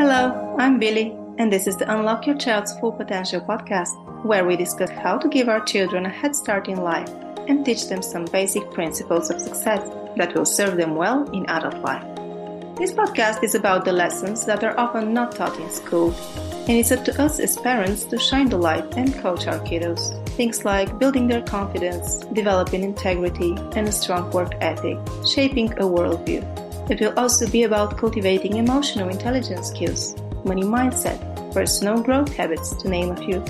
Hello, 0.00 0.56
I'm 0.58 0.78
Billy, 0.78 1.14
and 1.36 1.52
this 1.52 1.66
is 1.66 1.76
the 1.76 1.92
Unlock 1.92 2.26
Your 2.26 2.38
Child's 2.38 2.72
Full 2.78 2.92
Potential 2.92 3.42
podcast, 3.42 4.24
where 4.24 4.46
we 4.46 4.56
discuss 4.56 4.88
how 4.88 5.18
to 5.18 5.28
give 5.28 5.46
our 5.46 5.62
children 5.62 6.06
a 6.06 6.08
head 6.08 6.34
start 6.34 6.68
in 6.68 6.78
life 6.78 7.10
and 7.48 7.66
teach 7.66 7.86
them 7.86 8.00
some 8.00 8.24
basic 8.24 8.70
principles 8.70 9.28
of 9.28 9.42
success 9.42 9.86
that 10.16 10.34
will 10.34 10.46
serve 10.46 10.78
them 10.78 10.94
well 10.94 11.28
in 11.32 11.44
adult 11.50 11.84
life. 11.84 12.02
This 12.78 12.92
podcast 12.92 13.44
is 13.44 13.54
about 13.54 13.84
the 13.84 13.92
lessons 13.92 14.46
that 14.46 14.64
are 14.64 14.80
often 14.80 15.12
not 15.12 15.36
taught 15.36 15.60
in 15.60 15.68
school, 15.68 16.14
and 16.66 16.78
it's 16.78 16.92
up 16.92 17.04
to 17.04 17.22
us 17.22 17.38
as 17.38 17.58
parents 17.58 18.04
to 18.04 18.18
shine 18.18 18.48
the 18.48 18.56
light 18.56 18.96
and 18.96 19.14
coach 19.16 19.46
our 19.48 19.58
kiddos. 19.66 20.26
Things 20.30 20.64
like 20.64 20.98
building 20.98 21.28
their 21.28 21.42
confidence, 21.42 22.24
developing 22.32 22.84
integrity 22.84 23.54
and 23.76 23.86
a 23.86 23.92
strong 23.92 24.30
work 24.30 24.54
ethic, 24.62 24.96
shaping 25.26 25.70
a 25.72 25.84
worldview. 25.84 26.59
It 26.90 27.00
will 27.00 27.16
also 27.16 27.48
be 27.48 27.62
about 27.62 27.96
cultivating 27.96 28.56
emotional 28.56 29.10
intelligence 29.10 29.68
skills, 29.68 30.16
money 30.44 30.64
mindset, 30.64 31.20
personal 31.54 32.02
growth 32.02 32.34
habits, 32.34 32.74
to 32.82 32.88
name 32.88 33.12
a 33.12 33.16
few. 33.16 33.44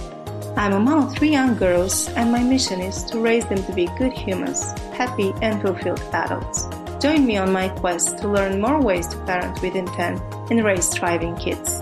I'm 0.59 0.75
a 0.75 0.79
mom 0.79 1.07
of 1.07 1.17
three 1.17 1.31
young 1.31 1.57
girls, 1.57 2.11
and 2.11 2.31
my 2.31 2.43
mission 2.43 2.83
is 2.83 3.03
to 3.05 3.19
raise 3.19 3.47
them 3.47 3.63
to 3.65 3.73
be 3.73 3.89
good 3.97 4.13
humans, 4.13 4.73
happy 4.93 5.33
and 5.41 5.63
fulfilled 5.63 6.03
adults. 6.13 6.67
Join 7.01 7.25
me 7.25 7.39
on 7.39 7.51
my 7.51 7.71
quest 7.71 8.19
to 8.19 8.29
learn 8.29 8.61
more 8.61 8.83
ways 8.83 9.07
to 9.09 9.17
parent 9.25 9.63
with 9.63 9.75
intent 9.75 10.21
and 10.51 10.63
raise 10.63 10.91
thriving 10.91 11.35
kids. 11.37 11.81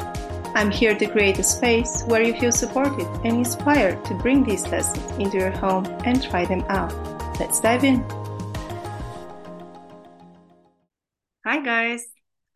I'm 0.55 0.71
here 0.71 0.95
to 0.95 1.07
create 1.07 1.41
a 1.41 1.43
space 1.43 2.05
where 2.07 2.23
you 2.23 2.39
feel 2.39 2.53
supported 2.53 3.09
and 3.25 3.39
inspired 3.39 4.05
to 4.05 4.15
bring 4.15 4.45
these 4.45 4.69
lessons 4.69 5.11
into 5.19 5.39
your 5.39 5.51
home 5.51 5.87
and 6.05 6.23
try 6.23 6.45
them 6.45 6.65
out. 6.69 6.95
Let's 7.41 7.59
dive 7.59 7.83
in. 7.83 8.05
Hi, 11.49 11.61
guys. 11.61 12.05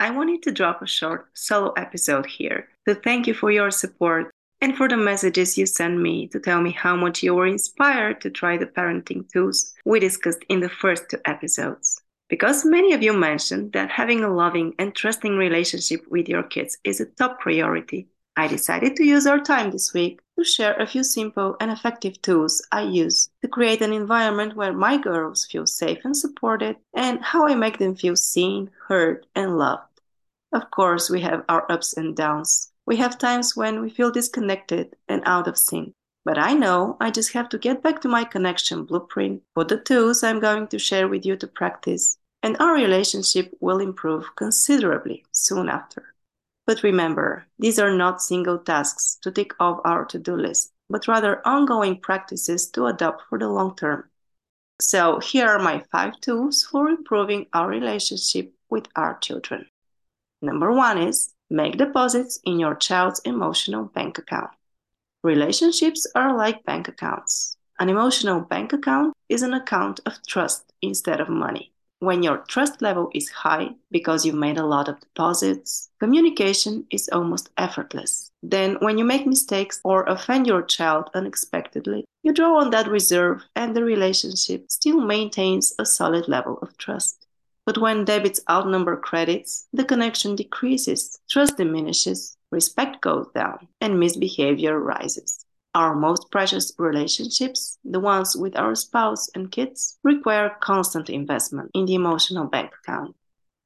I 0.00 0.10
wanted 0.10 0.42
to 0.42 0.52
drop 0.52 0.82
a 0.82 0.86
short 0.86 1.30
solo 1.32 1.72
episode 1.78 2.26
here 2.26 2.68
to 2.86 2.94
thank 2.94 3.26
you 3.26 3.32
for 3.32 3.50
your 3.50 3.70
support 3.70 4.30
and 4.60 4.76
for 4.76 4.86
the 4.86 4.98
messages 4.98 5.56
you 5.56 5.64
sent 5.64 5.98
me 5.98 6.28
to 6.28 6.38
tell 6.38 6.60
me 6.60 6.72
how 6.72 6.94
much 6.94 7.22
you 7.22 7.34
were 7.34 7.46
inspired 7.46 8.20
to 8.20 8.28
try 8.28 8.58
the 8.58 8.66
parenting 8.66 9.26
tools 9.32 9.72
we 9.86 9.98
discussed 9.98 10.44
in 10.50 10.60
the 10.60 10.68
first 10.68 11.04
two 11.08 11.16
episodes. 11.24 12.02
Because 12.28 12.66
many 12.66 12.92
of 12.92 13.02
you 13.02 13.14
mentioned 13.14 13.72
that 13.72 13.88
having 13.88 14.24
a 14.24 14.28
loving 14.28 14.74
and 14.78 14.94
trusting 14.94 15.38
relationship 15.38 16.04
with 16.10 16.28
your 16.28 16.42
kids 16.42 16.76
is 16.84 17.00
a 17.00 17.06
top 17.06 17.40
priority, 17.40 18.08
I 18.34 18.48
decided 18.48 18.96
to 18.96 19.04
use 19.04 19.26
our 19.26 19.40
time 19.40 19.70
this 19.70 19.92
week 19.92 20.20
to 20.38 20.44
share 20.44 20.74
a 20.74 20.86
few 20.86 21.04
simple 21.04 21.54
and 21.60 21.70
effective 21.70 22.20
tools 22.22 22.66
I 22.72 22.82
use 22.82 23.28
to 23.42 23.48
create 23.48 23.82
an 23.82 23.92
environment 23.92 24.56
where 24.56 24.72
my 24.72 24.96
girls 24.96 25.44
feel 25.44 25.66
safe 25.66 25.98
and 26.04 26.16
supported, 26.16 26.76
and 26.94 27.22
how 27.22 27.46
I 27.46 27.54
make 27.54 27.78
them 27.78 27.94
feel 27.94 28.16
seen, 28.16 28.70
heard, 28.88 29.26
and 29.34 29.58
loved. 29.58 30.00
Of 30.52 30.70
course, 30.70 31.10
we 31.10 31.20
have 31.20 31.44
our 31.50 31.70
ups 31.70 31.92
and 31.92 32.16
downs. 32.16 32.72
We 32.86 32.96
have 32.96 33.18
times 33.18 33.54
when 33.54 33.82
we 33.82 33.90
feel 33.90 34.10
disconnected 34.10 34.96
and 35.08 35.22
out 35.26 35.46
of 35.46 35.58
sync. 35.58 35.92
But 36.24 36.38
I 36.38 36.54
know 36.54 36.96
I 37.00 37.10
just 37.10 37.32
have 37.34 37.50
to 37.50 37.58
get 37.58 37.82
back 37.82 38.00
to 38.00 38.08
my 38.08 38.24
connection 38.24 38.84
blueprint, 38.84 39.42
for 39.52 39.64
the 39.64 39.78
tools 39.78 40.22
I'm 40.22 40.40
going 40.40 40.68
to 40.68 40.78
share 40.78 41.06
with 41.06 41.26
you 41.26 41.36
to 41.36 41.46
practice, 41.46 42.16
and 42.42 42.56
our 42.60 42.74
relationship 42.74 43.54
will 43.60 43.78
improve 43.78 44.34
considerably 44.36 45.24
soon 45.32 45.68
after. 45.68 46.11
But 46.66 46.82
remember, 46.82 47.46
these 47.58 47.78
are 47.78 47.94
not 47.94 48.22
single 48.22 48.58
tasks 48.58 49.18
to 49.22 49.32
tick 49.32 49.52
off 49.58 49.80
our 49.84 50.04
to 50.06 50.18
do 50.18 50.36
list, 50.36 50.72
but 50.88 51.08
rather 51.08 51.46
ongoing 51.46 52.00
practices 52.00 52.70
to 52.70 52.86
adopt 52.86 53.22
for 53.28 53.38
the 53.38 53.48
long 53.48 53.74
term. 53.74 54.08
So, 54.80 55.18
here 55.18 55.48
are 55.48 55.58
my 55.58 55.84
five 55.90 56.20
tools 56.20 56.62
for 56.62 56.88
improving 56.88 57.46
our 57.52 57.68
relationship 57.68 58.54
with 58.70 58.86
our 58.94 59.18
children. 59.18 59.66
Number 60.40 60.72
one 60.72 60.98
is 60.98 61.34
make 61.50 61.78
deposits 61.78 62.40
in 62.44 62.58
your 62.58 62.74
child's 62.74 63.20
emotional 63.20 63.84
bank 63.84 64.18
account. 64.18 64.50
Relationships 65.22 66.06
are 66.14 66.36
like 66.36 66.64
bank 66.64 66.88
accounts. 66.88 67.56
An 67.78 67.88
emotional 67.88 68.40
bank 68.40 68.72
account 68.72 69.14
is 69.28 69.42
an 69.42 69.54
account 69.54 70.00
of 70.06 70.24
trust 70.26 70.72
instead 70.80 71.20
of 71.20 71.28
money 71.28 71.72
when 72.02 72.20
your 72.24 72.38
trust 72.48 72.82
level 72.82 73.08
is 73.14 73.28
high 73.28 73.68
because 73.92 74.26
you've 74.26 74.34
made 74.34 74.58
a 74.58 74.66
lot 74.66 74.88
of 74.88 74.98
deposits, 74.98 75.88
communication 76.00 76.84
is 76.90 77.08
almost 77.12 77.50
effortless. 77.56 78.28
Then, 78.42 78.74
when 78.80 78.98
you 78.98 79.04
make 79.04 79.24
mistakes 79.24 79.80
or 79.84 80.02
offend 80.06 80.48
your 80.48 80.62
child 80.62 81.10
unexpectedly, 81.14 82.04
you 82.24 82.32
draw 82.32 82.58
on 82.58 82.70
that 82.70 82.88
reserve 82.88 83.44
and 83.54 83.76
the 83.76 83.84
relationship 83.84 84.68
still 84.68 85.00
maintains 85.00 85.74
a 85.78 85.86
solid 85.86 86.26
level 86.26 86.58
of 86.60 86.76
trust. 86.76 87.28
But 87.66 87.78
when 87.78 88.04
debits 88.04 88.40
outnumber 88.50 88.96
credits, 88.96 89.68
the 89.72 89.84
connection 89.84 90.34
decreases, 90.34 91.20
trust 91.30 91.56
diminishes, 91.56 92.36
respect 92.50 93.00
goes 93.00 93.28
down, 93.32 93.68
and 93.80 94.00
misbehavior 94.00 94.76
rises. 94.76 95.46
Our 95.74 95.94
most 95.94 96.30
precious 96.30 96.72
relationships, 96.78 97.78
the 97.82 97.98
ones 97.98 98.36
with 98.36 98.56
our 98.58 98.74
spouse 98.74 99.30
and 99.34 99.50
kids, 99.50 99.98
require 100.02 100.56
constant 100.60 101.08
investment 101.08 101.70
in 101.72 101.86
the 101.86 101.94
emotional 101.94 102.44
bank 102.44 102.72
account. 102.82 103.16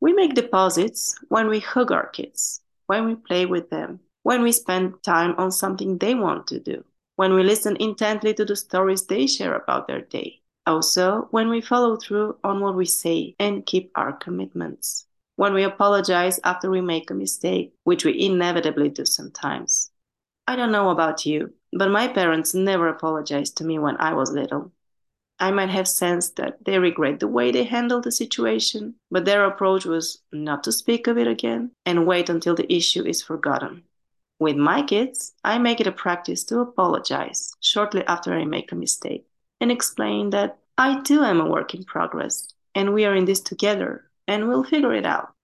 We 0.00 0.12
make 0.12 0.34
deposits 0.34 1.16
when 1.28 1.48
we 1.48 1.58
hug 1.58 1.90
our 1.90 2.06
kids, 2.06 2.60
when 2.86 3.06
we 3.06 3.16
play 3.16 3.44
with 3.44 3.70
them, 3.70 3.98
when 4.22 4.42
we 4.42 4.52
spend 4.52 5.02
time 5.02 5.34
on 5.36 5.50
something 5.50 5.98
they 5.98 6.14
want 6.14 6.46
to 6.48 6.60
do, 6.60 6.84
when 7.16 7.34
we 7.34 7.42
listen 7.42 7.76
intently 7.80 8.34
to 8.34 8.44
the 8.44 8.54
stories 8.54 9.06
they 9.06 9.26
share 9.26 9.56
about 9.56 9.88
their 9.88 10.02
day. 10.02 10.42
Also, 10.64 11.26
when 11.32 11.48
we 11.48 11.60
follow 11.60 11.96
through 11.96 12.36
on 12.44 12.60
what 12.60 12.76
we 12.76 12.84
say 12.84 13.34
and 13.40 13.66
keep 13.66 13.90
our 13.96 14.12
commitments. 14.12 15.06
When 15.34 15.54
we 15.54 15.64
apologize 15.64 16.38
after 16.44 16.70
we 16.70 16.80
make 16.80 17.10
a 17.10 17.14
mistake, 17.14 17.74
which 17.84 18.04
we 18.04 18.26
inevitably 18.26 18.90
do 18.90 19.04
sometimes. 19.04 19.90
I 20.46 20.56
don't 20.56 20.72
know 20.72 20.90
about 20.90 21.26
you, 21.26 21.52
but 21.76 21.90
my 21.90 22.08
parents 22.08 22.54
never 22.54 22.88
apologized 22.88 23.58
to 23.58 23.64
me 23.64 23.78
when 23.78 23.96
I 23.98 24.14
was 24.14 24.32
little. 24.32 24.72
I 25.38 25.50
might 25.50 25.68
have 25.68 25.86
sensed 25.86 26.36
that 26.36 26.64
they 26.64 26.78
regret 26.78 27.20
the 27.20 27.28
way 27.28 27.52
they 27.52 27.64
handled 27.64 28.04
the 28.04 28.12
situation, 28.12 28.94
but 29.10 29.26
their 29.26 29.44
approach 29.44 29.84
was 29.84 30.22
not 30.32 30.64
to 30.64 30.72
speak 30.72 31.06
of 31.06 31.18
it 31.18 31.26
again 31.26 31.72
and 31.84 32.06
wait 32.06 32.30
until 32.30 32.54
the 32.54 32.72
issue 32.72 33.04
is 33.04 33.22
forgotten. 33.22 33.82
With 34.38 34.56
my 34.56 34.82
kids, 34.82 35.34
I 35.44 35.58
make 35.58 35.80
it 35.80 35.86
a 35.86 35.92
practice 35.92 36.44
to 36.44 36.60
apologize 36.60 37.52
shortly 37.60 38.06
after 38.06 38.32
I 38.32 38.46
make 38.46 38.72
a 38.72 38.76
mistake 38.76 39.26
and 39.60 39.70
explain 39.70 40.30
that 40.30 40.58
I 40.78 41.00
too 41.02 41.22
am 41.22 41.40
a 41.40 41.48
work 41.48 41.74
in 41.74 41.84
progress 41.84 42.48
and 42.74 42.94
we 42.94 43.04
are 43.04 43.14
in 43.14 43.26
this 43.26 43.40
together 43.40 44.10
and 44.26 44.48
we'll 44.48 44.64
figure 44.64 44.94
it 44.94 45.04
out. 45.04 45.34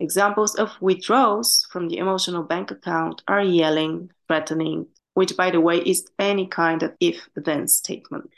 Examples 0.00 0.56
of 0.56 0.70
withdrawals 0.80 1.68
from 1.70 1.88
the 1.88 1.98
emotional 1.98 2.42
bank 2.42 2.72
account 2.72 3.22
are 3.28 3.42
yelling, 3.42 4.10
threatening, 4.26 4.86
which, 5.14 5.36
by 5.36 5.50
the 5.50 5.60
way, 5.60 5.78
is 5.78 6.08
any 6.18 6.46
kind 6.46 6.82
of 6.82 6.94
if 7.00 7.28
then 7.34 7.68
statement. 7.68 8.30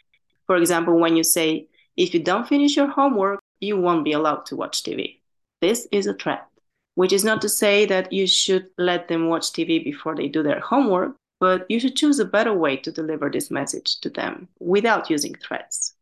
For 0.47 0.57
example, 0.57 0.99
when 0.99 1.17
you 1.17 1.25
say, 1.25 1.69
if 1.97 2.13
you 2.13 2.21
don't 2.21 2.49
finish 2.49 2.77
your 2.77 2.89
homework, 2.89 3.41
you 3.61 3.77
won't 3.77 4.05
be 4.05 4.13
allowed 4.13 4.47
to 4.47 4.57
watch 4.57 4.83
TV. 4.83 5.21
This 5.61 5.87
is 5.93 6.07
a 6.07 6.15
threat, 6.15 6.47
which 6.95 7.13
is 7.13 7.25
not 7.25 7.41
to 7.43 7.49
say 7.49 7.87
that 7.87 8.13
you 8.13 8.27
should 8.27 8.69
let 8.77 9.09
them 9.09 9.29
watch 9.29 9.53
TV 9.53 9.83
before 9.83 10.15
they 10.15 10.29
do 10.29 10.43
their 10.43 10.61
homework, 10.61 11.17
but 11.41 11.67
you 11.69 11.81
should 11.81 11.97
choose 11.97 12.19
a 12.19 12.25
better 12.25 12.53
way 12.53 12.77
to 12.79 12.93
deliver 12.93 13.31
this 13.31 13.51
message 13.51 14.01
to 14.01 14.11
them 14.11 14.49
without 14.59 15.11
using 15.11 15.35
threats. 15.35 15.95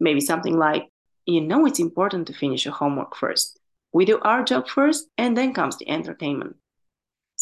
Maybe 0.00 0.20
something 0.20 0.56
like, 0.56 0.88
you 1.26 1.40
know, 1.40 1.66
it's 1.66 1.80
important 1.80 2.26
to 2.26 2.32
finish 2.32 2.64
your 2.64 2.74
homework 2.74 3.16
first. 3.16 3.58
We 3.92 4.04
do 4.04 4.20
our 4.20 4.44
job 4.44 4.68
first, 4.68 5.08
and 5.16 5.36
then 5.36 5.54
comes 5.54 5.76
the 5.78 5.88
entertainment. 5.88 6.56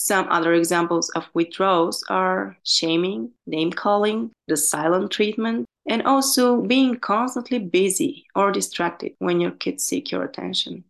Some 0.06 0.28
other 0.30 0.54
examples 0.54 1.10
of 1.16 1.26
withdrawals 1.34 2.04
are 2.08 2.56
shaming, 2.62 3.32
name 3.44 3.72
calling, 3.72 4.30
the 4.46 4.56
silent 4.56 5.10
treatment, 5.10 5.66
and 5.84 6.00
also 6.02 6.60
being 6.62 7.00
constantly 7.00 7.58
busy 7.58 8.24
or 8.36 8.52
distracted 8.52 9.14
when 9.18 9.40
your 9.40 9.50
kids 9.50 9.82
seek 9.82 10.12
your 10.12 10.22
attention. 10.22 10.84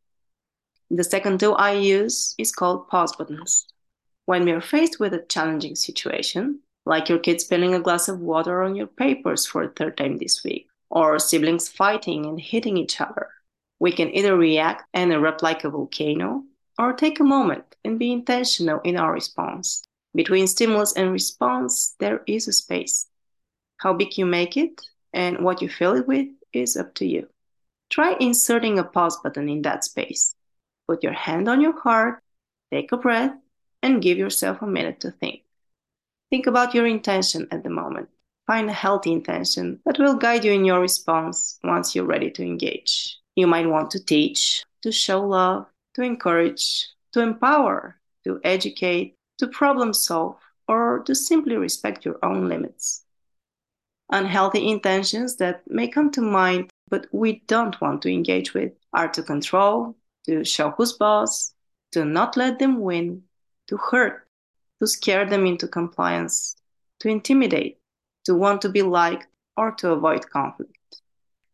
The 0.91 1.03
second 1.03 1.41
tool 1.41 1.57
I 1.59 1.73
use 1.73 2.35
is 2.37 2.53
called 2.53 2.89
pause 2.89 3.17
buttons. 3.17 3.67
When 4.27 4.45
we 4.45 4.53
are 4.53 4.61
faced 4.61 5.01
with 5.01 5.15
a 5.15 5.25
challenging 5.31 5.77
situation, 5.77 6.61
like 6.85 7.09
your 7.09 7.19
kids 7.19 7.45
spilling 7.45 7.73
a 7.73 7.81
glass 7.81 8.09
of 8.09 8.21
water 8.21 8.63
on 8.63 8.77
your 8.77 8.87
papers 8.87 9.47
for 9.47 9.63
a 9.63 9.71
third 9.71 9.97
time 9.97 10.19
this 10.19 10.45
week, 10.45 10.69
or 10.91 11.19
siblings 11.19 11.71
fighting 11.71 12.27
and 12.27 12.39
hitting 12.39 12.77
each 12.77 13.01
other, 13.01 13.31
we 13.79 13.93
can 13.93 14.15
either 14.15 14.37
react 14.37 14.85
and 14.93 15.11
erupt 15.11 15.43
like 15.43 15.65
a 15.65 15.71
volcano 15.71 16.45
or 16.79 16.93
take 16.93 17.21
a 17.21 17.25
moment 17.25 17.77
and 17.85 17.99
be 17.99 18.13
intentional 18.13 18.81
in 18.85 18.97
our 18.97 19.13
response. 19.13 19.83
Between 20.15 20.47
stimulus 20.47 20.95
and 20.95 21.13
response, 21.13 21.95
there 21.99 22.23
is 22.27 22.49
a 22.49 22.53
space. 22.53 23.07
How 23.79 23.93
big 23.93 24.17
you 24.17 24.27
make 24.27 24.57
it 24.57 24.81
and 25.13 25.39
what 25.45 25.63
you 25.63 25.69
fill 25.69 25.97
it 25.97 26.07
with 26.07 26.29
is 26.53 26.77
up 26.77 26.95
to 26.97 27.07
you. 27.07 27.29
Try 27.91 28.17
inserting 28.19 28.79
a 28.79 28.85
pause 28.85 29.19
button 29.23 29.49
in 29.49 29.63
that 29.63 29.85
space. 29.85 30.35
Put 30.89 31.03
your 31.03 31.13
hand 31.13 31.49
on 31.49 31.61
your 31.61 31.79
heart, 31.81 32.23
take 32.73 32.93
a 32.93 32.97
breath, 32.97 33.35
and 33.83 34.03
give 34.03 34.19
yourself 34.19 34.63
a 34.63 34.67
minute 34.67 35.01
to 35.01 35.11
think. 35.11 35.43
Think 36.31 36.47
about 36.47 36.75
your 36.75 36.87
intention 36.87 37.47
at 37.51 37.63
the 37.63 37.71
moment. 37.71 38.09
Find 38.47 38.69
a 38.69 38.73
healthy 38.73 39.13
intention 39.13 39.81
that 39.85 39.99
will 39.99 40.15
guide 40.15 40.45
you 40.45 40.53
in 40.53 40.65
your 40.65 40.81
response 40.81 41.59
once 41.63 41.95
you're 41.95 42.05
ready 42.05 42.31
to 42.33 42.43
engage. 42.43 43.19
You 43.35 43.47
might 43.47 43.69
want 43.69 43.91
to 43.93 44.05
teach, 44.05 44.65
to 44.83 44.91
show 44.91 45.21
love, 45.21 45.67
to 45.97 46.03
encourage, 46.03 46.89
to 47.13 47.21
empower, 47.21 47.99
to 48.25 48.41
educate, 48.45 49.17
to 49.39 49.49
problem 49.49 49.93
solve, 49.93 50.37
or 50.69 51.03
to 51.07 51.15
simply 51.15 51.57
respect 51.57 52.05
your 52.05 52.19
own 52.23 52.49
limits. 52.49 53.05
Unhealthy 54.13 54.71
intentions 54.71 55.37
that 55.37 55.63
may 55.67 55.89
come 55.89 56.11
to 56.13 56.21
mind 56.21 56.71
but 56.89 57.07
we 57.11 57.43
don't 57.49 57.81
want 57.81 58.03
to 58.03 58.13
engage 58.13 58.55
with 58.55 58.73
are 58.93 59.09
to 59.09 59.23
control, 59.23 59.97
to 60.25 60.45
show 60.45 60.71
who's 60.71 60.93
boss, 60.93 61.55
to 61.93 62.05
not 62.05 62.37
let 62.37 62.59
them 62.59 62.81
win, 62.81 63.23
to 63.69 63.77
hurt, 63.77 64.29
to 64.81 64.87
scare 64.87 65.25
them 65.25 65.47
into 65.47 65.67
compliance, 65.67 66.57
to 67.01 67.09
intimidate, 67.09 67.79
to 68.25 68.35
want 68.35 68.63
to 68.63 68.69
be 68.69 68.83
liked, 68.83 69.27
or 69.57 69.73
to 69.73 69.91
avoid 69.91 70.29
conflict. 70.31 70.73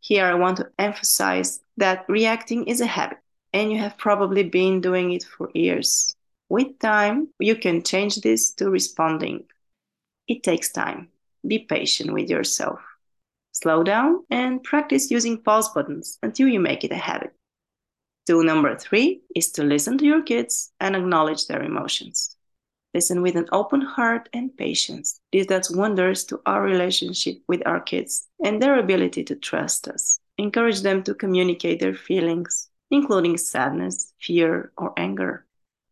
Here, 0.00 0.26
I 0.26 0.34
want 0.34 0.56
to 0.58 0.70
emphasize 0.78 1.60
that 1.76 2.04
reacting 2.08 2.66
is 2.66 2.80
a 2.80 2.86
habit, 2.86 3.21
and 3.52 3.70
you 3.72 3.78
have 3.78 3.98
probably 3.98 4.42
been 4.42 4.80
doing 4.80 5.12
it 5.12 5.24
for 5.24 5.50
years. 5.54 6.14
With 6.48 6.78
time, 6.78 7.28
you 7.38 7.56
can 7.56 7.82
change 7.82 8.16
this 8.16 8.52
to 8.54 8.70
responding. 8.70 9.44
It 10.28 10.42
takes 10.42 10.70
time. 10.72 11.08
Be 11.46 11.58
patient 11.60 12.12
with 12.12 12.28
yourself. 12.28 12.80
Slow 13.52 13.82
down 13.82 14.24
and 14.30 14.62
practice 14.62 15.10
using 15.10 15.42
pause 15.42 15.68
buttons 15.70 16.18
until 16.22 16.48
you 16.48 16.60
make 16.60 16.84
it 16.84 16.92
a 16.92 16.96
habit. 16.96 17.32
Tool 18.26 18.44
number 18.44 18.76
three 18.76 19.22
is 19.34 19.50
to 19.52 19.64
listen 19.64 19.98
to 19.98 20.04
your 20.04 20.22
kids 20.22 20.72
and 20.80 20.94
acknowledge 20.94 21.46
their 21.46 21.62
emotions. 21.62 22.36
Listen 22.94 23.22
with 23.22 23.36
an 23.36 23.48
open 23.52 23.80
heart 23.80 24.28
and 24.32 24.56
patience. 24.56 25.18
This 25.32 25.46
does 25.46 25.74
wonders 25.74 26.24
to 26.24 26.40
our 26.46 26.62
relationship 26.62 27.38
with 27.48 27.66
our 27.66 27.80
kids 27.80 28.28
and 28.44 28.60
their 28.60 28.78
ability 28.78 29.24
to 29.24 29.36
trust 29.36 29.88
us. 29.88 30.20
Encourage 30.38 30.82
them 30.82 31.02
to 31.04 31.14
communicate 31.14 31.80
their 31.80 31.94
feelings, 31.94 32.68
including 32.92 33.36
sadness, 33.36 34.14
fear, 34.20 34.70
or 34.78 34.92
anger. 34.96 35.44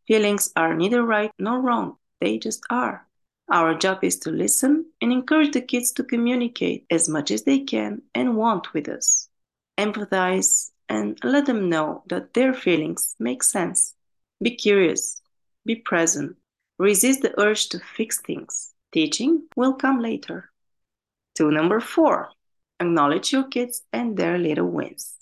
Feelings 0.07 0.53
are 0.55 0.77
neither 0.77 1.03
right 1.03 1.33
nor 1.41 1.61
wrong, 1.61 1.97
they 2.21 2.39
just 2.39 2.63
are. 2.71 3.05
Our 3.51 3.75
job 3.75 4.05
is 4.05 4.21
to 4.21 4.31
listen 4.31 4.87
and 5.03 5.11
encourage 5.11 5.53
the 5.53 5.61
kids 5.61 5.91
to 5.95 6.05
communicate 6.05 6.87
as 6.91 7.09
much 7.09 7.33
as 7.33 7.43
they 7.43 7.59
can 7.59 8.03
and 8.15 8.37
want 8.37 8.73
with 8.73 8.89
us. 8.89 9.29
Empathize 9.77 10.71
and 10.89 11.19
let 11.25 11.47
them 11.47 11.69
know 11.69 12.05
that 12.07 12.35
their 12.35 12.55
feelings 12.55 13.17
make 13.19 13.43
sense. 13.43 13.97
Be 14.41 14.55
curious, 14.55 15.21
be 15.67 15.75
present, 15.75 16.37
Resist 16.81 17.21
the 17.21 17.39
urge 17.39 17.69
to 17.69 17.79
fix 17.79 18.23
things. 18.23 18.73
Teaching 18.91 19.43
will 19.55 19.75
come 19.75 20.01
later. 20.01 20.51
Tool 21.35 21.51
number 21.51 21.79
four 21.79 22.31
acknowledge 22.81 23.35
your 23.35 23.45
kids 23.45 23.83
and 23.93 24.17
their 24.17 24.39
little 24.39 24.67
wins. 24.67 25.20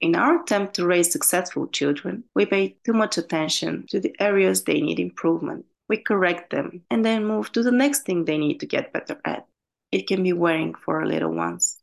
In 0.00 0.16
our 0.16 0.42
attempt 0.42 0.74
to 0.74 0.86
raise 0.86 1.12
successful 1.12 1.66
children, 1.66 2.24
we 2.34 2.46
pay 2.46 2.76
too 2.84 2.94
much 2.94 3.18
attention 3.18 3.86
to 3.88 4.00
the 4.00 4.14
areas 4.18 4.64
they 4.64 4.80
need 4.80 4.98
improvement. 4.98 5.66
We 5.90 5.98
correct 5.98 6.50
them 6.50 6.82
and 6.90 7.04
then 7.04 7.26
move 7.26 7.52
to 7.52 7.62
the 7.62 7.70
next 7.72 8.04
thing 8.04 8.24
they 8.24 8.38
need 8.38 8.60
to 8.60 8.66
get 8.66 8.94
better 8.94 9.20
at. 9.26 9.46
It 9.92 10.06
can 10.06 10.22
be 10.22 10.32
wearing 10.32 10.74
for 10.74 11.00
our 11.00 11.06
little 11.06 11.32
ones. 11.32 11.76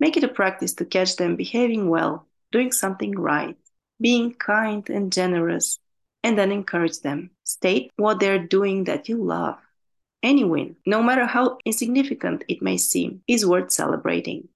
Make 0.00 0.16
it 0.16 0.24
a 0.24 0.28
practice 0.28 0.72
to 0.74 0.86
catch 0.86 1.16
them 1.16 1.36
behaving 1.36 1.90
well, 1.90 2.26
doing 2.50 2.72
something 2.72 3.12
right, 3.12 3.56
being 4.00 4.32
kind 4.32 4.88
and 4.88 5.12
generous, 5.12 5.78
and 6.22 6.38
then 6.38 6.50
encourage 6.50 7.00
them. 7.00 7.30
State 7.44 7.90
what 7.96 8.20
they're 8.20 8.38
doing 8.38 8.84
that 8.84 9.08
you 9.08 9.22
love. 9.22 9.58
Any 10.22 10.44
win, 10.44 10.76
no 10.86 11.02
matter 11.02 11.26
how 11.26 11.58
insignificant 11.66 12.44
it 12.48 12.62
may 12.62 12.78
seem, 12.78 13.22
is 13.28 13.44
worth 13.44 13.70
celebrating. 13.70 14.48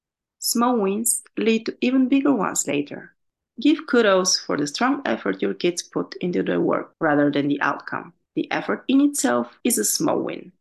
Small 0.48 0.78
wins 0.78 1.22
lead 1.36 1.66
to 1.66 1.76
even 1.82 2.08
bigger 2.08 2.32
ones 2.32 2.66
later. 2.66 3.14
Give 3.60 3.86
kudos 3.86 4.40
for 4.40 4.56
the 4.56 4.66
strong 4.66 5.02
effort 5.04 5.42
your 5.42 5.52
kids 5.52 5.82
put 5.82 6.14
into 6.22 6.42
their 6.42 6.58
work 6.58 6.94
rather 7.00 7.30
than 7.30 7.48
the 7.48 7.60
outcome. 7.60 8.14
The 8.34 8.50
effort 8.50 8.82
in 8.88 9.02
itself 9.02 9.58
is 9.62 9.76
a 9.76 9.84
small 9.84 10.20
win. 10.20 10.52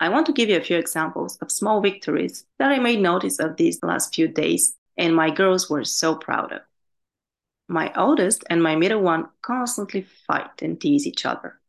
I 0.00 0.08
want 0.08 0.26
to 0.26 0.32
give 0.32 0.48
you 0.48 0.56
a 0.56 0.60
few 0.60 0.76
examples 0.76 1.36
of 1.36 1.52
small 1.52 1.80
victories 1.80 2.46
that 2.58 2.72
I 2.72 2.80
made 2.80 2.98
notice 3.00 3.38
of 3.38 3.56
these 3.56 3.80
last 3.84 4.12
few 4.12 4.26
days 4.26 4.74
and 4.98 5.14
my 5.14 5.30
girls 5.30 5.70
were 5.70 5.84
so 5.84 6.16
proud 6.16 6.50
of. 6.50 6.62
My 7.68 7.92
oldest 7.94 8.42
and 8.50 8.60
my 8.60 8.74
middle 8.74 9.02
one 9.02 9.28
constantly 9.42 10.04
fight 10.26 10.62
and 10.62 10.80
tease 10.80 11.06
each 11.06 11.24
other. 11.24 11.60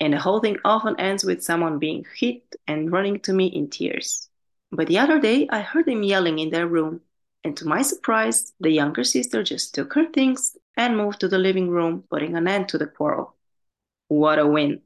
And 0.00 0.12
the 0.12 0.18
whole 0.18 0.40
thing 0.40 0.58
often 0.66 1.00
ends 1.00 1.24
with 1.24 1.42
someone 1.42 1.78
being 1.78 2.04
hit 2.14 2.42
and 2.66 2.92
running 2.92 3.20
to 3.20 3.32
me 3.32 3.46
in 3.46 3.70
tears. 3.70 4.28
But 4.70 4.88
the 4.88 4.98
other 4.98 5.18
day, 5.20 5.48
I 5.50 5.60
heard 5.60 5.86
them 5.86 6.02
yelling 6.02 6.38
in 6.38 6.50
their 6.50 6.66
room, 6.66 7.00
and 7.44 7.56
to 7.56 7.66
my 7.66 7.82
surprise, 7.82 8.52
the 8.60 8.70
younger 8.70 9.04
sister 9.04 9.42
just 9.42 9.74
took 9.74 9.94
her 9.94 10.06
things 10.06 10.56
and 10.76 10.96
moved 10.96 11.20
to 11.20 11.28
the 11.28 11.38
living 11.38 11.70
room, 11.70 12.04
putting 12.10 12.36
an 12.36 12.48
end 12.48 12.68
to 12.70 12.78
the 12.78 12.86
quarrel. 12.86 13.34
What 14.08 14.38
a 14.38 14.46
win! 14.46 14.82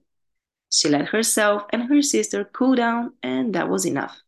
She 0.70 0.88
let 0.88 1.08
herself 1.08 1.64
and 1.70 1.84
her 1.84 2.02
sister 2.02 2.44
cool 2.44 2.74
down, 2.76 3.12
and 3.22 3.54
that 3.54 3.68
was 3.68 3.84
enough. 3.84 4.20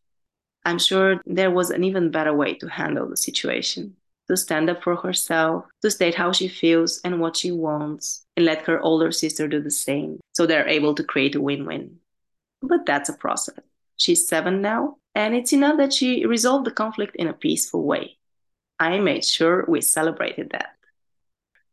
I'm 0.63 0.79
sure 0.79 1.21
there 1.25 1.51
was 1.51 1.69
an 1.69 1.83
even 1.83 2.11
better 2.11 2.33
way 2.33 2.55
to 2.55 2.67
handle 2.67 3.07
the 3.07 3.17
situation 3.17 3.95
to 4.27 4.37
stand 4.37 4.69
up 4.69 4.83
for 4.83 4.95
herself, 4.95 5.65
to 5.81 5.91
state 5.91 6.15
how 6.15 6.31
she 6.31 6.47
feels 6.47 6.99
and 7.03 7.19
what 7.19 7.37
she 7.37 7.51
wants, 7.51 8.25
and 8.35 8.45
let 8.45 8.65
her 8.65 8.81
older 8.81 9.11
sister 9.11 9.47
do 9.47 9.61
the 9.61 9.71
same 9.71 10.19
so 10.33 10.45
they're 10.45 10.67
able 10.67 10.95
to 10.95 11.03
create 11.03 11.35
a 11.35 11.41
win 11.41 11.65
win. 11.65 11.97
But 12.61 12.85
that's 12.85 13.09
a 13.09 13.13
process. 13.13 13.59
She's 13.97 14.27
seven 14.27 14.61
now, 14.61 14.97
and 15.13 15.35
it's 15.35 15.53
enough 15.53 15.77
that 15.77 15.93
she 15.93 16.25
resolved 16.25 16.65
the 16.65 16.71
conflict 16.71 17.15
in 17.15 17.27
a 17.27 17.33
peaceful 17.33 17.83
way. 17.83 18.17
I 18.79 18.99
made 18.99 19.23
sure 19.23 19.65
we 19.67 19.81
celebrated 19.81 20.49
that. 20.51 20.75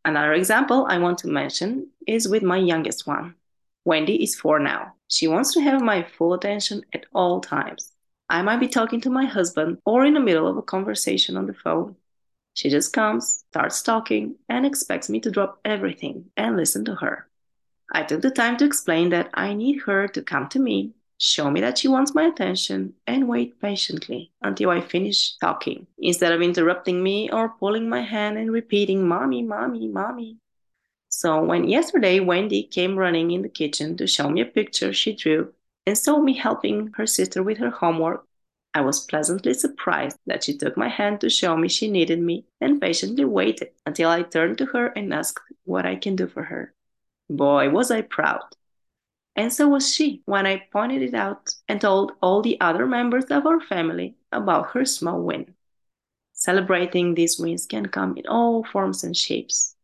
Another 0.05 0.33
example 0.33 0.85
I 0.89 0.97
want 0.97 1.19
to 1.19 1.27
mention 1.27 1.89
is 2.07 2.27
with 2.27 2.43
my 2.43 2.57
youngest 2.57 3.07
one. 3.07 3.35
Wendy 3.85 4.23
is 4.23 4.35
four 4.35 4.59
now. 4.59 4.93
She 5.07 5.27
wants 5.27 5.53
to 5.53 5.61
have 5.61 5.81
my 5.81 6.03
full 6.03 6.33
attention 6.33 6.83
at 6.93 7.05
all 7.13 7.41
times. 7.41 7.91
I 8.29 8.41
might 8.41 8.59
be 8.59 8.67
talking 8.67 9.01
to 9.01 9.09
my 9.09 9.25
husband 9.25 9.79
or 9.85 10.05
in 10.05 10.13
the 10.13 10.19
middle 10.19 10.47
of 10.47 10.57
a 10.57 10.61
conversation 10.61 11.37
on 11.37 11.45
the 11.45 11.53
phone, 11.53 11.95
she 12.53 12.69
just 12.69 12.93
comes, 12.93 13.45
starts 13.49 13.81
talking, 13.81 14.35
and 14.47 14.65
expects 14.65 15.09
me 15.09 15.19
to 15.21 15.31
drop 15.31 15.59
everything 15.65 16.29
and 16.37 16.55
listen 16.55 16.85
to 16.85 16.95
her. 16.95 17.27
I 17.91 18.03
took 18.03 18.21
the 18.21 18.31
time 18.31 18.57
to 18.57 18.65
explain 18.65 19.09
that 19.09 19.29
I 19.33 19.53
need 19.53 19.81
her 19.81 20.07
to 20.09 20.21
come 20.21 20.47
to 20.49 20.59
me, 20.59 20.93
show 21.23 21.49
me 21.49 21.61
that 21.61 21.77
she 21.77 21.87
wants 21.87 22.13
my 22.13 22.23
attention, 22.23 22.93
and 23.07 23.29
wait 23.29 23.59
patiently 23.61 24.31
until 24.41 24.69
I 24.69 24.81
finish 24.81 25.37
talking, 25.37 25.87
instead 25.97 26.33
of 26.33 26.41
interrupting 26.41 27.01
me 27.01 27.29
or 27.31 27.47
pulling 27.47 27.87
my 27.87 28.01
hand 28.01 28.37
and 28.37 28.51
repeating, 28.51 29.07
Mommy, 29.07 29.41
Mommy, 29.41 29.87
Mommy. 29.87 30.37
So 31.07 31.41
when 31.41 31.69
yesterday 31.69 32.19
Wendy 32.19 32.63
came 32.63 32.97
running 32.97 33.31
in 33.31 33.41
the 33.41 33.49
kitchen 33.49 33.95
to 33.97 34.07
show 34.07 34.29
me 34.29 34.41
a 34.41 34.45
picture 34.45 34.91
she 34.91 35.15
drew 35.15 35.53
and 35.87 35.97
saw 35.97 36.19
me 36.19 36.33
helping 36.33 36.91
her 36.97 37.07
sister 37.07 37.41
with 37.41 37.57
her 37.59 37.69
homework, 37.69 38.25
I 38.73 38.81
was 38.81 39.05
pleasantly 39.05 39.53
surprised 39.53 40.17
that 40.25 40.43
she 40.43 40.57
took 40.57 40.75
my 40.75 40.89
hand 40.89 41.21
to 41.21 41.29
show 41.29 41.55
me 41.55 41.69
she 41.69 41.89
needed 41.89 42.19
me 42.19 42.45
and 42.59 42.81
patiently 42.81 43.23
waited 43.23 43.69
until 43.85 44.09
I 44.09 44.23
turned 44.23 44.57
to 44.57 44.65
her 44.65 44.87
and 44.87 45.13
asked 45.13 45.39
what 45.63 45.85
I 45.85 45.95
can 45.95 46.17
do 46.17 46.27
for 46.27 46.43
her. 46.43 46.73
Boy, 47.29 47.69
was 47.69 47.91
I 47.91 48.01
proud. 48.01 48.43
And 49.35 49.51
so 49.51 49.67
was 49.67 49.93
she 49.93 50.21
when 50.25 50.45
I 50.45 50.67
pointed 50.71 51.01
it 51.01 51.13
out 51.13 51.55
and 51.67 51.81
told 51.81 52.13
all 52.21 52.41
the 52.41 52.59
other 52.61 52.85
members 52.85 53.25
of 53.25 53.45
our 53.45 53.59
family 53.59 54.15
about 54.31 54.71
her 54.71 54.85
small 54.85 55.21
win. 55.21 55.55
Celebrating 56.33 57.13
these 57.15 57.39
wins 57.39 57.65
can 57.65 57.87
come 57.87 58.17
in 58.17 58.27
all 58.27 58.63
forms 58.63 59.03
and 59.03 59.15
shapes. 59.15 59.75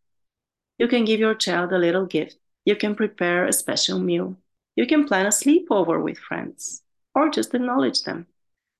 You 0.77 0.87
can 0.87 1.05
give 1.05 1.19
your 1.19 1.35
child 1.35 1.71
a 1.71 1.77
little 1.77 2.05
gift. 2.05 2.37
You 2.65 2.75
can 2.75 2.95
prepare 2.95 3.45
a 3.45 3.53
special 3.53 3.99
meal. 3.99 4.37
You 4.75 4.85
can 4.85 5.05
plan 5.05 5.25
a 5.25 5.29
sleepover 5.29 6.01
with 6.01 6.17
friends 6.17 6.83
or 7.15 7.29
just 7.29 7.53
acknowledge 7.53 8.03
them. 8.03 8.27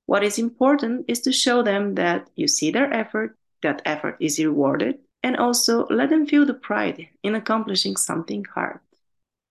What 0.05 0.23
is 0.23 0.39
important 0.39 1.05
is 1.07 1.19
to 1.21 1.31
show 1.31 1.61
them 1.61 1.95
that 1.95 2.29
you 2.35 2.47
see 2.47 2.71
their 2.71 2.91
effort, 2.93 3.38
that 3.61 3.81
effort 3.85 4.17
is 4.19 4.39
rewarded, 4.39 4.99
and 5.23 5.38
also 5.38 5.85
let 5.88 6.09
them 6.09 6.25
feel 6.25 6.45
the 6.45 6.53
pride 6.53 7.09
in 7.23 7.35
accomplishing 7.35 7.95
something 7.95 8.45
hard. 8.45 8.79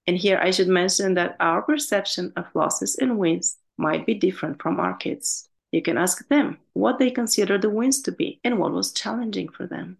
And 0.08 0.16
here 0.16 0.38
I 0.38 0.52
should 0.52 0.68
mention 0.68 1.12
that 1.14 1.36
our 1.38 1.60
perception 1.60 2.32
of 2.34 2.46
losses 2.54 2.96
and 2.96 3.18
wins 3.18 3.58
might 3.76 4.06
be 4.06 4.14
different 4.14 4.62
from 4.62 4.80
our 4.80 4.96
kids. 4.96 5.50
You 5.70 5.82
can 5.82 5.98
ask 5.98 6.26
them 6.28 6.56
what 6.72 6.98
they 6.98 7.10
consider 7.10 7.58
the 7.58 7.68
wins 7.68 8.00
to 8.02 8.12
be 8.12 8.40
and 8.42 8.58
what 8.58 8.72
was 8.72 8.92
challenging 8.92 9.50
for 9.50 9.66
them. 9.66 9.98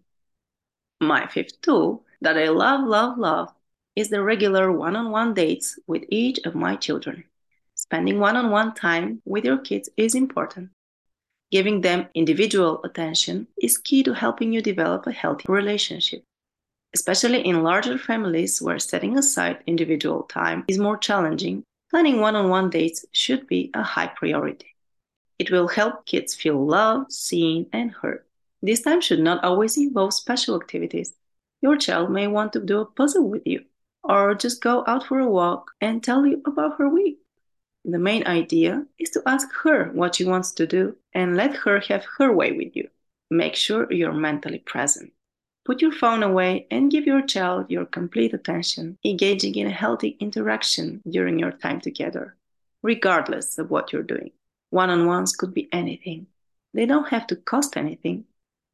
My 0.99 1.27
fifth 1.27 1.61
tool 1.61 2.05
that 2.21 2.39
I 2.39 2.49
love, 2.49 2.87
love, 2.87 3.19
love 3.19 3.53
is 3.95 4.09
the 4.09 4.23
regular 4.23 4.71
one 4.71 4.95
on 4.95 5.11
one 5.11 5.35
dates 5.35 5.77
with 5.85 6.05
each 6.09 6.39
of 6.39 6.55
my 6.55 6.75
children. 6.75 7.25
Spending 7.75 8.19
one 8.19 8.35
on 8.35 8.49
one 8.49 8.73
time 8.73 9.21
with 9.25 9.45
your 9.45 9.59
kids 9.59 9.91
is 9.95 10.15
important. 10.15 10.71
Giving 11.51 11.81
them 11.81 12.07
individual 12.15 12.81
attention 12.83 13.45
is 13.61 13.77
key 13.77 14.01
to 14.01 14.13
helping 14.13 14.53
you 14.53 14.63
develop 14.63 15.05
a 15.05 15.11
healthy 15.11 15.45
relationship. 15.47 16.23
Especially 16.93 17.45
in 17.45 17.63
larger 17.63 17.97
families 17.97 18.61
where 18.61 18.79
setting 18.79 19.17
aside 19.17 19.63
individual 19.67 20.23
time 20.23 20.65
is 20.67 20.77
more 20.77 20.97
challenging, 20.97 21.63
planning 21.89 22.19
one 22.19 22.35
on 22.35 22.49
one 22.49 22.69
dates 22.69 23.05
should 23.11 23.45
be 23.47 23.69
a 23.73 23.83
high 23.83 24.07
priority. 24.07 24.75
It 25.37 25.51
will 25.51 25.67
help 25.67 26.05
kids 26.05 26.33
feel 26.33 26.65
loved, 26.65 27.11
seen, 27.11 27.67
and 27.71 27.91
heard. 27.91 28.23
This 28.61 28.81
time 28.81 29.01
should 29.01 29.19
not 29.19 29.43
always 29.43 29.77
involve 29.77 30.13
special 30.13 30.55
activities. 30.55 31.13
Your 31.61 31.77
child 31.77 32.11
may 32.11 32.27
want 32.27 32.53
to 32.53 32.59
do 32.59 32.79
a 32.79 32.85
puzzle 32.85 33.29
with 33.29 33.45
you, 33.45 33.63
or 34.03 34.33
just 34.33 34.61
go 34.61 34.83
out 34.87 35.05
for 35.05 35.19
a 35.19 35.29
walk 35.29 35.71
and 35.79 36.03
tell 36.03 36.25
you 36.25 36.41
about 36.45 36.77
her 36.77 36.89
week. 36.89 37.19
The 37.85 37.99
main 37.99 38.27
idea 38.27 38.85
is 38.97 39.09
to 39.11 39.23
ask 39.25 39.47
her 39.63 39.91
what 39.93 40.15
she 40.15 40.25
wants 40.25 40.51
to 40.53 40.67
do 40.67 40.95
and 41.13 41.37
let 41.37 41.55
her 41.55 41.79
have 41.81 42.05
her 42.17 42.33
way 42.33 42.51
with 42.51 42.75
you. 42.75 42.89
Make 43.29 43.55
sure 43.55 43.91
you're 43.91 44.11
mentally 44.11 44.59
present. 44.59 45.13
Put 45.69 45.83
your 45.83 45.91
phone 45.91 46.23
away 46.23 46.65
and 46.71 46.89
give 46.89 47.05
your 47.05 47.21
child 47.21 47.69
your 47.69 47.85
complete 47.85 48.33
attention, 48.33 48.97
engaging 49.05 49.53
in 49.53 49.67
a 49.67 49.69
healthy 49.69 50.17
interaction 50.19 50.99
during 51.07 51.37
your 51.37 51.51
time 51.51 51.79
together, 51.79 52.35
regardless 52.81 53.59
of 53.59 53.69
what 53.69 53.93
you're 53.93 54.01
doing. 54.01 54.31
One 54.71 54.89
on 54.89 55.05
ones 55.05 55.35
could 55.35 55.53
be 55.53 55.69
anything. 55.71 56.25
They 56.73 56.87
don't 56.87 57.09
have 57.09 57.27
to 57.27 57.35
cost 57.35 57.77
anything, 57.77 58.25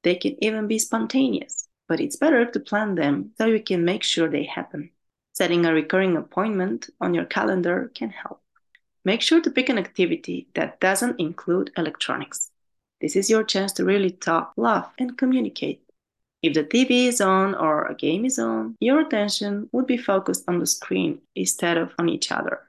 they 0.03 0.15
can 0.15 0.41
even 0.41 0.67
be 0.69 0.79
spontaneous, 0.79 1.67
but 1.89 1.99
it's 1.99 2.15
better 2.15 2.45
to 2.45 2.59
plan 2.61 2.95
them 2.95 3.31
so 3.37 3.45
you 3.45 3.61
can 3.61 3.83
make 3.83 4.03
sure 4.03 4.29
they 4.29 4.45
happen. 4.45 4.89
Setting 5.33 5.65
a 5.65 5.73
recurring 5.73 6.15
appointment 6.15 6.89
on 7.01 7.13
your 7.13 7.25
calendar 7.25 7.91
can 7.93 8.09
help. 8.09 8.39
Make 9.03 9.21
sure 9.21 9.41
to 9.41 9.51
pick 9.51 9.67
an 9.67 9.77
activity 9.77 10.47
that 10.53 10.79
doesn't 10.79 11.19
include 11.19 11.71
electronics. 11.75 12.51
This 13.01 13.17
is 13.17 13.29
your 13.29 13.43
chance 13.43 13.73
to 13.73 13.83
really 13.83 14.11
talk, 14.11 14.53
laugh, 14.55 14.93
and 14.97 15.17
communicate. 15.17 15.84
If 16.45 16.53
the 16.53 16.63
TV 16.63 17.07
is 17.07 17.21
on 17.21 17.55
or 17.55 17.87
a 17.87 17.95
game 17.95 18.23
is 18.23 18.37
on, 18.37 18.75
your 18.79 18.99
attention 18.99 19.67
would 19.71 19.87
be 19.87 19.97
focused 19.97 20.43
on 20.47 20.59
the 20.59 20.67
screen 20.67 21.19
instead 21.35 21.75
of 21.75 21.91
on 21.97 22.07
each 22.07 22.31
other. 22.31 22.59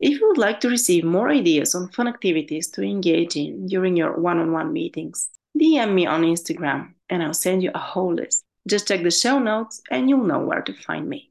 If 0.00 0.20
you 0.20 0.28
would 0.28 0.36
like 0.36 0.60
to 0.60 0.68
receive 0.68 1.02
more 1.02 1.30
ideas 1.30 1.74
on 1.74 1.88
fun 1.88 2.08
activities 2.08 2.68
to 2.72 2.82
engage 2.82 3.36
in 3.36 3.68
during 3.68 3.96
your 3.96 4.12
one 4.20 4.38
on 4.38 4.52
one 4.52 4.74
meetings, 4.74 5.30
DM 5.58 5.94
me 5.94 6.04
on 6.04 6.24
Instagram 6.24 6.92
and 7.08 7.22
I'll 7.22 7.32
send 7.32 7.62
you 7.62 7.70
a 7.74 7.78
whole 7.78 8.12
list. 8.12 8.44
Just 8.68 8.86
check 8.86 9.02
the 9.02 9.10
show 9.10 9.38
notes 9.38 9.80
and 9.90 10.10
you'll 10.10 10.26
know 10.26 10.40
where 10.40 10.60
to 10.60 10.74
find 10.74 11.08
me. 11.08 11.30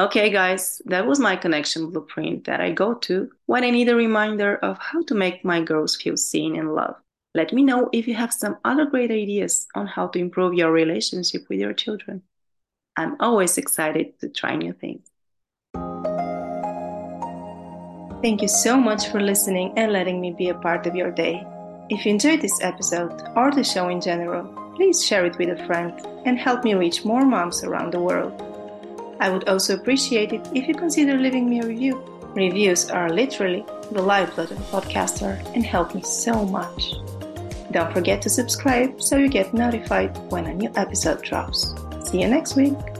Okay, 0.00 0.30
guys, 0.30 0.82
that 0.86 1.06
was 1.06 1.20
my 1.20 1.36
connection 1.36 1.90
blueprint 1.90 2.46
that 2.46 2.60
I 2.60 2.72
go 2.72 2.94
to 3.06 3.30
when 3.46 3.62
I 3.62 3.70
need 3.70 3.88
a 3.88 3.94
reminder 3.94 4.56
of 4.56 4.78
how 4.80 5.04
to 5.04 5.14
make 5.14 5.44
my 5.44 5.62
girls 5.62 5.94
feel 5.94 6.16
seen 6.16 6.56
and 6.56 6.74
loved. 6.74 7.05
Let 7.36 7.52
me 7.52 7.62
know 7.62 7.90
if 7.92 8.08
you 8.08 8.14
have 8.14 8.32
some 8.32 8.56
other 8.64 8.86
great 8.86 9.10
ideas 9.10 9.66
on 9.74 9.86
how 9.86 10.06
to 10.06 10.18
improve 10.18 10.54
your 10.54 10.72
relationship 10.72 11.42
with 11.50 11.60
your 11.60 11.74
children. 11.74 12.22
I'm 12.96 13.16
always 13.20 13.58
excited 13.58 14.18
to 14.20 14.30
try 14.30 14.56
new 14.56 14.72
things. 14.72 15.04
Thank 18.22 18.40
you 18.40 18.48
so 18.48 18.78
much 18.78 19.08
for 19.08 19.20
listening 19.20 19.74
and 19.76 19.92
letting 19.92 20.18
me 20.18 20.32
be 20.32 20.48
a 20.48 20.54
part 20.54 20.86
of 20.86 20.96
your 20.96 21.10
day. 21.10 21.46
If 21.90 22.06
you 22.06 22.12
enjoyed 22.12 22.40
this 22.40 22.58
episode 22.62 23.12
or 23.36 23.52
the 23.52 23.62
show 23.62 23.90
in 23.90 24.00
general, 24.00 24.44
please 24.74 25.04
share 25.04 25.26
it 25.26 25.36
with 25.36 25.50
a 25.50 25.66
friend 25.66 25.92
and 26.24 26.38
help 26.38 26.64
me 26.64 26.72
reach 26.72 27.04
more 27.04 27.26
moms 27.26 27.62
around 27.62 27.92
the 27.92 28.00
world. 28.00 28.32
I 29.20 29.28
would 29.28 29.46
also 29.46 29.74
appreciate 29.74 30.32
it 30.32 30.48
if 30.54 30.66
you 30.66 30.74
consider 30.74 31.18
leaving 31.18 31.50
me 31.50 31.60
a 31.60 31.66
review. 31.66 32.02
Reviews 32.34 32.88
are 32.88 33.10
literally 33.10 33.62
the 33.92 34.00
lifeblood 34.00 34.52
of 34.52 34.58
a 34.58 34.80
podcaster 34.80 35.36
and 35.54 35.66
help 35.66 35.94
me 35.94 36.00
so 36.00 36.46
much. 36.46 36.94
Don't 37.76 37.92
forget 37.92 38.22
to 38.22 38.30
subscribe 38.30 39.02
so 39.02 39.18
you 39.18 39.28
get 39.28 39.52
notified 39.52 40.16
when 40.32 40.46
a 40.46 40.54
new 40.54 40.72
episode 40.76 41.20
drops. 41.20 41.74
See 42.08 42.22
you 42.22 42.26
next 42.26 42.56
week. 42.56 42.95